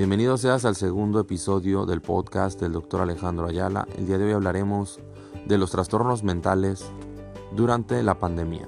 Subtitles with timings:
[0.00, 3.02] Bienvenido seas al segundo episodio del podcast del Dr.
[3.02, 3.86] Alejandro Ayala.
[3.98, 4.98] El día de hoy hablaremos
[5.44, 6.90] de los trastornos mentales
[7.54, 8.66] durante la pandemia.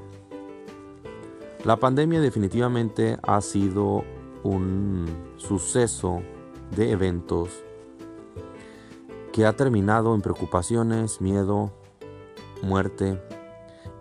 [1.65, 4.05] La pandemia definitivamente ha sido
[4.43, 5.07] un
[5.39, 6.21] suceso
[6.77, 7.65] de eventos
[9.33, 11.73] que ha terminado en preocupaciones, miedo,
[12.61, 13.19] muerte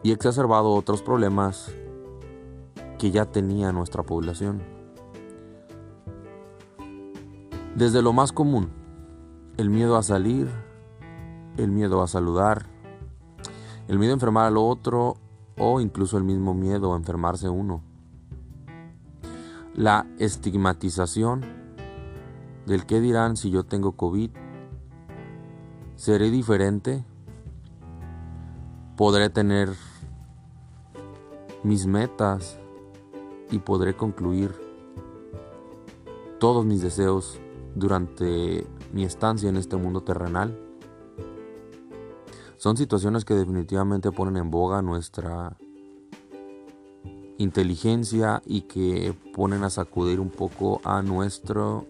[0.04, 1.72] y exacerbado otros problemas
[3.00, 4.81] que ya tenía nuestra población.
[7.76, 8.70] Desde lo más común,
[9.56, 10.50] el miedo a salir,
[11.58, 12.66] el miedo a saludar,
[13.88, 15.16] el miedo a enfermar al otro
[15.58, 17.82] o incluso el mismo miedo a enfermarse uno.
[19.74, 21.46] La estigmatización
[22.66, 24.32] del qué dirán si yo tengo COVID.
[25.96, 27.06] ¿Seré diferente?
[28.98, 29.70] ¿Podré tener
[31.64, 32.60] mis metas
[33.50, 34.52] y podré concluir
[36.40, 37.40] todos mis deseos
[37.76, 40.58] durante mi estancia en este mundo terrenal.
[42.58, 45.58] Son situaciones que definitivamente ponen en boga nuestra
[47.38, 51.88] inteligencia y que ponen a sacudir un poco a nuestro,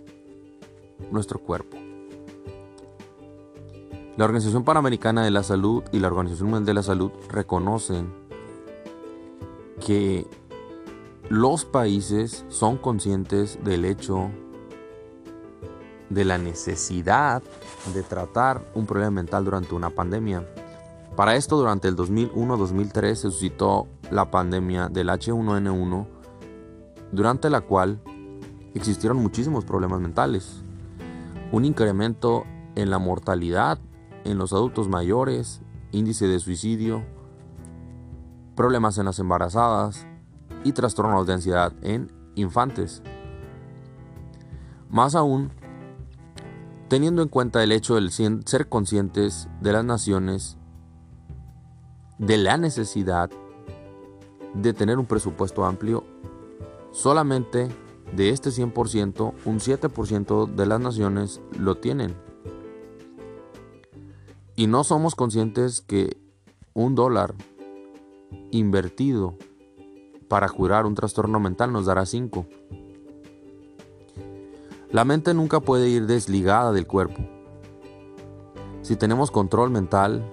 [1.11, 1.77] nuestro cuerpo.
[4.17, 8.13] La Organización Panamericana de la Salud y la Organización Mundial de la Salud reconocen
[9.85, 10.27] que
[11.29, 14.29] los países son conscientes del hecho
[16.11, 17.41] de la necesidad
[17.93, 20.45] de tratar un problema mental durante una pandemia.
[21.15, 26.07] Para esto, durante el 2001-2003 se suscitó la pandemia del H1N1,
[27.11, 28.01] durante la cual
[28.73, 30.63] existieron muchísimos problemas mentales.
[31.51, 32.45] Un incremento
[32.75, 33.79] en la mortalidad
[34.23, 37.03] en los adultos mayores, índice de suicidio,
[38.55, 40.05] problemas en las embarazadas
[40.63, 43.01] y trastornos de ansiedad en infantes.
[44.89, 45.51] Más aún,
[46.91, 50.57] teniendo en cuenta el hecho de ser conscientes de las naciones,
[52.17, 53.31] de la necesidad
[54.53, 56.03] de tener un presupuesto amplio,
[56.91, 57.69] solamente
[58.13, 62.13] de este 100%, un 7% de las naciones lo tienen.
[64.57, 66.17] Y no somos conscientes que
[66.73, 67.35] un dólar
[68.51, 69.37] invertido
[70.27, 72.45] para curar un trastorno mental nos dará 5.
[74.91, 77.21] La mente nunca puede ir desligada del cuerpo.
[78.81, 80.29] Si tenemos control mental,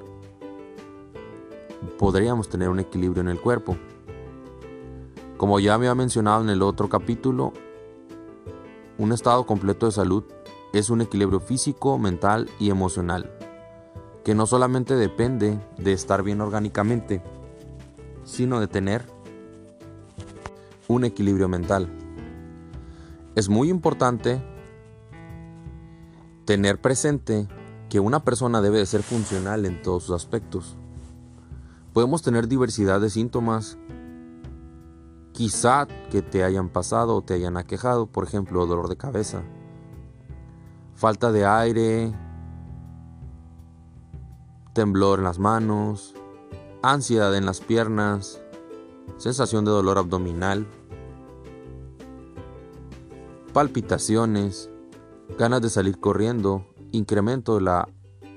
[1.97, 3.77] podríamos tener un equilibrio en el cuerpo.
[5.37, 7.53] Como ya había mencionado en el otro capítulo,
[8.99, 10.25] un estado completo de salud
[10.73, 13.31] es un equilibrio físico, mental y emocional,
[14.25, 17.23] que no solamente depende de estar bien orgánicamente,
[18.25, 19.05] sino de tener
[20.89, 22.08] un equilibrio mental.
[23.39, 24.43] Es muy importante
[26.45, 27.47] tener presente
[27.89, 30.77] que una persona debe de ser funcional en todos sus aspectos.
[31.93, 33.79] Podemos tener diversidad de síntomas,
[35.31, 39.45] quizá que te hayan pasado o te hayan aquejado, por ejemplo, dolor de cabeza,
[40.97, 42.13] falta de aire,
[44.73, 46.13] temblor en las manos,
[46.83, 48.41] ansiedad en las piernas,
[49.17, 50.67] sensación de dolor abdominal,
[53.53, 54.71] palpitaciones,
[55.39, 57.89] ganas de salir corriendo, incremento de la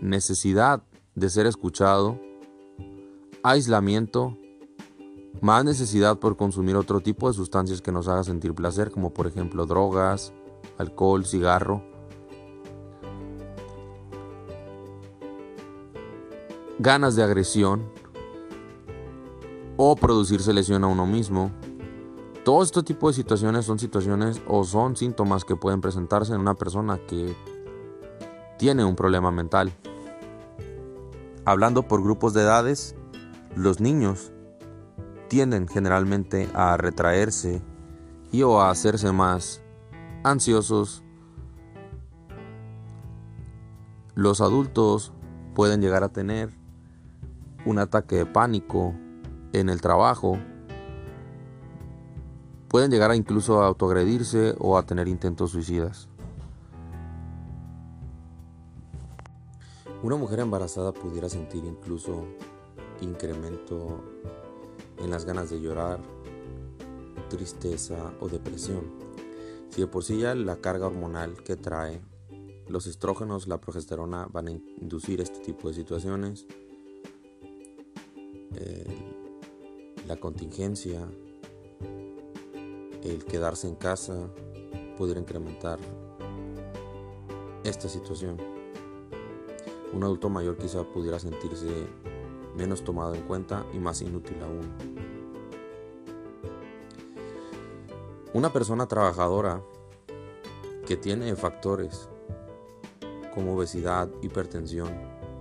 [0.01, 0.83] necesidad
[1.15, 2.19] de ser escuchado,
[3.43, 4.37] aislamiento,
[5.41, 9.27] más necesidad por consumir otro tipo de sustancias que nos haga sentir placer, como por
[9.27, 10.33] ejemplo drogas,
[10.77, 11.83] alcohol, cigarro.
[16.79, 17.83] Ganas de agresión
[19.77, 21.51] o producirse lesión a uno mismo,
[22.43, 26.55] todo este tipo de situaciones son situaciones o son síntomas que pueden presentarse en una
[26.55, 27.35] persona que
[28.57, 29.71] tiene un problema mental.
[31.45, 32.95] Hablando por grupos de edades,
[33.55, 34.31] los niños
[35.27, 37.61] tienden generalmente a retraerse
[38.31, 39.61] y o a hacerse más
[40.23, 41.03] ansiosos.
[44.15, 45.13] Los adultos
[45.53, 46.49] pueden llegar a tener
[47.65, 48.95] un ataque de pánico
[49.53, 50.39] en el trabajo
[52.71, 56.07] pueden llegar a incluso a autoagredirse o a tener intentos suicidas.
[60.01, 62.23] Una mujer embarazada pudiera sentir incluso
[63.01, 64.01] incremento
[64.99, 65.99] en las ganas de llorar,
[67.29, 68.85] tristeza o depresión.
[69.69, 72.01] Si de por sí ya la carga hormonal que trae,
[72.69, 76.47] los estrógenos, la progesterona van a inducir este tipo de situaciones,
[80.07, 81.05] la contingencia,
[83.03, 84.29] el quedarse en casa
[84.97, 85.79] pudiera incrementar
[87.63, 88.37] esta situación.
[89.93, 91.87] Un adulto mayor quizá pudiera sentirse
[92.55, 95.01] menos tomado en cuenta y más inútil aún.
[98.33, 99.61] Una persona trabajadora
[100.85, 102.07] que tiene factores
[103.33, 104.89] como obesidad, hipertensión,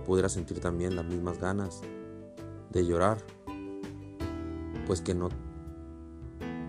[0.05, 1.81] pudiera sentir también las mismas ganas
[2.69, 3.17] de llorar,
[4.87, 5.29] pues que no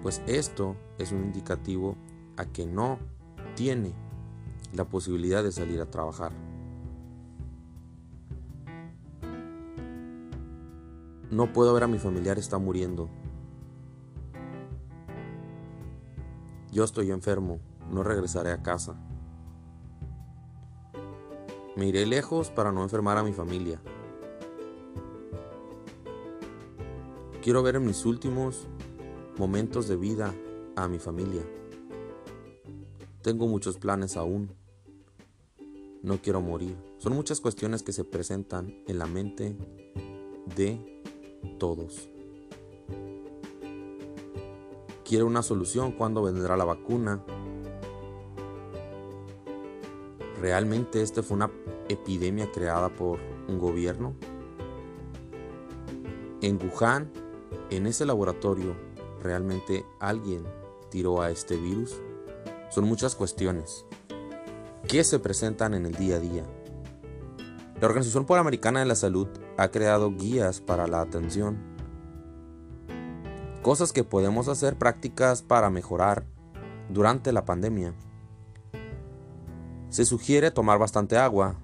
[0.03, 1.97] pues esto es un indicativo
[2.37, 2.99] a que no
[3.55, 3.95] tiene
[4.75, 6.33] la posibilidad de salir a trabajar.
[11.31, 13.09] No puedo ver a mi familiar está muriendo.
[16.73, 17.61] Yo estoy enfermo,
[17.91, 18.97] no regresaré a casa.
[21.77, 23.81] Me iré lejos para no enfermar a mi familia.
[27.43, 28.69] Quiero ver en mis últimos
[29.39, 30.35] momentos de vida
[30.77, 31.43] a mi familia.
[33.23, 34.51] Tengo muchos planes aún.
[36.03, 36.77] No quiero morir.
[36.99, 39.57] Son muchas cuestiones que se presentan en la mente
[40.57, 41.03] de
[41.59, 42.09] todos.
[45.05, 45.93] Quiero una solución.
[45.93, 47.25] ¿Cuándo vendrá la vacuna?
[50.41, 51.51] ¿Realmente esta fue una
[51.89, 54.15] epidemia creada por un gobierno?
[56.41, 57.13] En Wuhan,
[57.71, 58.75] en ese laboratorio,
[59.23, 60.45] ¿realmente alguien
[60.91, 62.01] tiró a este virus?
[62.71, 63.87] Son muchas cuestiones
[64.89, 66.45] que se presentan en el día a día.
[67.81, 71.59] La Organización Panamericana de la Salud ha creado guías para la atención.
[73.63, 76.27] Cosas que podemos hacer prácticas para mejorar
[76.89, 77.95] durante la pandemia.
[79.89, 81.57] Se sugiere tomar bastante agua,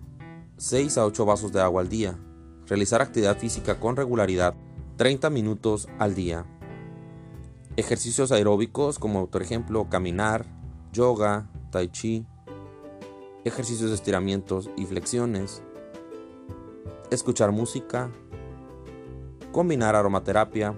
[0.59, 2.19] 6 a 8 vasos de agua al día,
[2.67, 4.55] realizar actividad física con regularidad,
[4.97, 6.45] 30 minutos al día,
[7.79, 10.45] Ejercicios aeróbicos como por ejemplo caminar,
[10.93, 12.27] yoga, tai chi,
[13.45, 15.63] ejercicios de estiramientos y flexiones,
[17.13, 18.11] escuchar música,
[19.53, 20.75] combinar aromaterapia,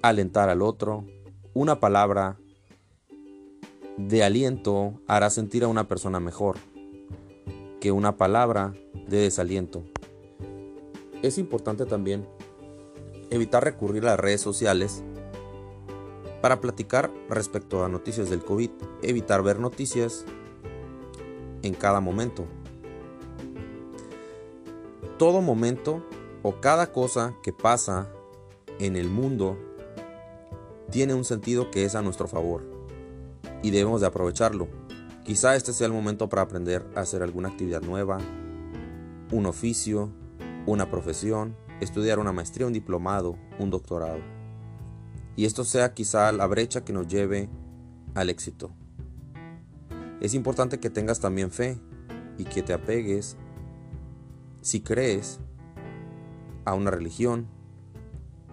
[0.00, 1.04] alentar al otro,
[1.52, 2.38] una palabra
[3.98, 6.56] de aliento hará sentir a una persona mejor
[7.78, 8.72] que una palabra
[9.06, 9.84] de desaliento.
[11.20, 12.26] Es importante también
[13.30, 15.02] evitar recurrir a las redes sociales
[16.40, 18.70] para platicar respecto a noticias del COVID,
[19.02, 20.24] evitar ver noticias
[21.62, 22.44] en cada momento.
[25.18, 26.04] Todo momento
[26.42, 28.08] o cada cosa que pasa
[28.78, 29.58] en el mundo
[30.90, 32.62] tiene un sentido que es a nuestro favor
[33.62, 34.68] y debemos de aprovecharlo.
[35.24, 38.18] Quizá este sea el momento para aprender a hacer alguna actividad nueva,
[39.32, 40.10] un oficio,
[40.66, 44.20] una profesión, estudiar una maestría, un diplomado, un doctorado.
[45.36, 47.48] Y esto sea quizá la brecha que nos lleve
[48.14, 48.70] al éxito.
[50.20, 51.78] Es importante que tengas también fe
[52.38, 53.36] y que te apegues,
[54.62, 55.38] si crees,
[56.64, 57.46] a una religión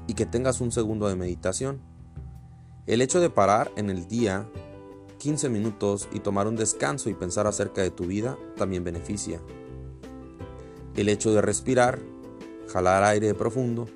[0.08, 1.82] y que tengas un segundo de meditación.
[2.86, 4.50] El hecho de parar en el día
[5.20, 9.40] 15 minutos y tomar un descanso y pensar acerca de tu vida también beneficia.
[10.98, 12.00] El hecho de respirar
[12.68, 13.88] jalar aire profundo.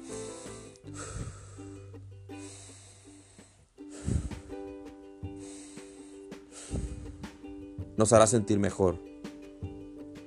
[7.97, 9.00] Nos hará sentir mejor.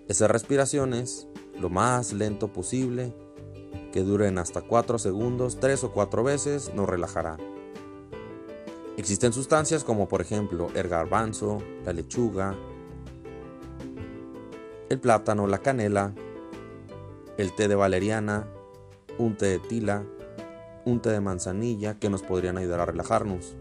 [0.08, 1.28] Esas respiraciones,
[1.60, 3.14] lo más lento posible,
[3.92, 7.38] que duren hasta 4 segundos, 3 o 4 veces, nos relajarán.
[8.96, 12.56] Existen sustancias como por ejemplo el garbanzo, la lechuga,
[14.88, 16.12] el plátano, la canela,
[17.40, 18.46] el té de valeriana,
[19.16, 20.04] un té de tila,
[20.84, 23.56] un té de manzanilla que nos podrían ayudar a relajarnos.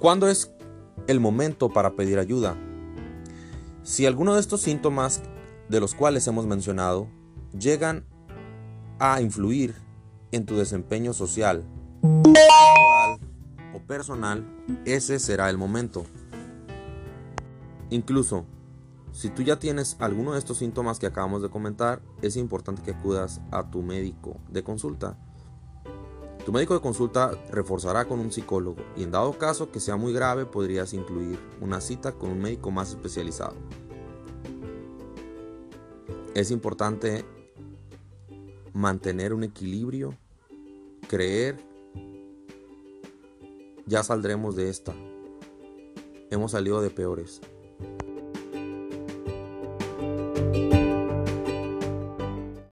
[0.00, 0.52] ¿Cuándo es
[1.06, 2.56] el momento para pedir ayuda?
[3.84, 5.22] Si alguno de estos síntomas
[5.68, 7.06] de los cuales hemos mencionado
[7.56, 8.04] llegan
[8.98, 9.76] a influir
[10.32, 11.64] en tu desempeño social,
[13.74, 14.44] o personal,
[14.84, 16.04] ese será el momento.
[17.90, 18.44] Incluso
[19.12, 22.92] si tú ya tienes alguno de estos síntomas que acabamos de comentar, es importante que
[22.92, 25.18] acudas a tu médico de consulta.
[26.46, 30.12] Tu médico de consulta reforzará con un psicólogo y en dado caso que sea muy
[30.12, 33.54] grave podrías incluir una cita con un médico más especializado.
[36.34, 37.24] Es importante
[38.72, 40.16] mantener un equilibrio,
[41.06, 41.58] creer,
[43.86, 44.94] ya saldremos de esta.
[46.30, 47.42] Hemos salido de peores.